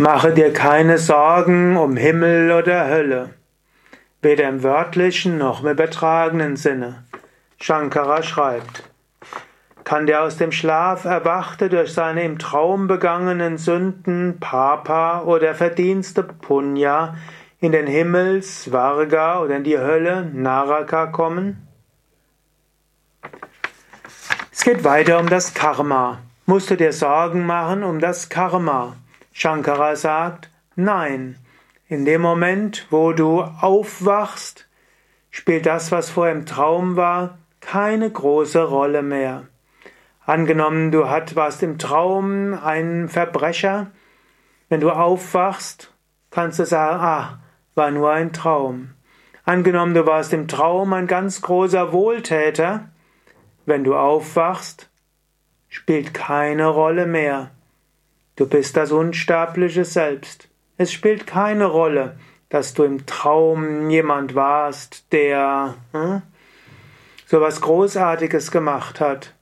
[0.00, 3.30] Mache dir keine Sorgen um Himmel oder Hölle,
[4.22, 7.02] weder im wörtlichen noch im übertragenen Sinne.
[7.60, 8.84] Shankara schreibt,
[9.82, 16.22] kann der aus dem Schlaf Erwachte durch seine im Traum begangenen Sünden Papa oder Verdienste
[16.22, 17.16] Punya
[17.58, 21.66] in den Himmel Svarga oder in die Hölle Naraka kommen?
[24.52, 26.20] Es geht weiter um das Karma.
[26.46, 28.94] Musst du dir Sorgen machen um das Karma?
[29.40, 31.36] Shankara sagt, nein,
[31.86, 34.66] in dem Moment, wo du aufwachst,
[35.30, 39.44] spielt das, was vorher im Traum war, keine große Rolle mehr.
[40.26, 43.92] Angenommen, du warst im Traum ein Verbrecher,
[44.70, 45.94] wenn du aufwachst,
[46.32, 47.38] kannst du sagen, ah,
[47.76, 48.94] war nur ein Traum.
[49.44, 52.88] Angenommen, du warst im Traum ein ganz großer Wohltäter,
[53.66, 54.90] wenn du aufwachst,
[55.68, 57.52] spielt keine Rolle mehr.
[58.38, 60.48] Du bist das unsterbliche Selbst.
[60.76, 62.20] Es spielt keine Rolle,
[62.50, 66.22] dass du im Traum jemand warst, der hm,
[67.26, 69.34] so was Großartiges gemacht hat.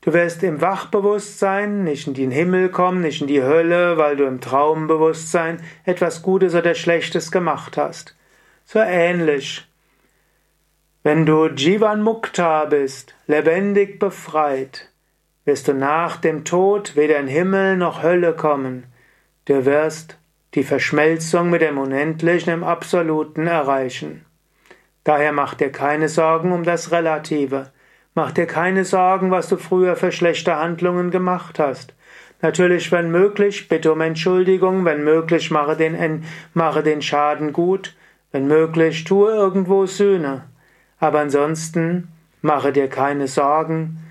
[0.00, 4.24] Du wirst im Wachbewusstsein nicht in den Himmel kommen, nicht in die Hölle, weil du
[4.24, 8.16] im Traumbewusstsein etwas Gutes oder Schlechtes gemacht hast.
[8.64, 9.68] So ähnlich.
[11.02, 14.88] Wenn du Jivan Mukta bist, lebendig befreit,
[15.48, 18.84] wirst du nach dem Tod weder in Himmel noch Hölle kommen.
[19.46, 20.18] Du wirst
[20.52, 24.26] die Verschmelzung mit dem Unendlichen im Absoluten erreichen.
[25.04, 27.72] Daher mach dir keine Sorgen um das Relative.
[28.14, 31.94] Mach dir keine Sorgen, was du früher für schlechte Handlungen gemacht hast.
[32.42, 37.96] Natürlich, wenn möglich, bitte um Entschuldigung, wenn möglich, mache den, mache den Schaden gut,
[38.32, 40.44] wenn möglich, tue irgendwo Sühne.
[41.00, 42.08] Aber ansonsten,
[42.42, 44.04] mache dir keine Sorgen,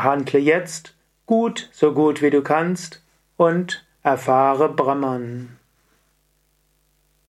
[0.00, 0.94] Handle jetzt
[1.26, 3.02] gut, so gut wie du kannst
[3.36, 5.58] und erfahre Brahman.